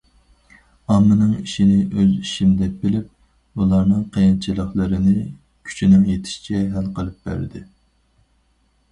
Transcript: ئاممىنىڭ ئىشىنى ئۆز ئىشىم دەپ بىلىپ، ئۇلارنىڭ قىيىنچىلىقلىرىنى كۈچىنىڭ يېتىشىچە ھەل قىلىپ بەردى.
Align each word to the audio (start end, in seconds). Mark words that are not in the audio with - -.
ئاممىنىڭ 0.93 1.33
ئىشىنى 1.39 1.75
ئۆز 1.97 2.13
ئىشىم 2.13 2.55
دەپ 2.61 2.79
بىلىپ، 2.85 3.11
ئۇلارنىڭ 3.59 3.99
قىيىنچىلىقلىرىنى 4.15 5.13
كۈچىنىڭ 5.69 6.07
يېتىشىچە 6.13 6.63
ھەل 6.79 6.89
قىلىپ 6.97 7.29
بەردى. 7.29 7.63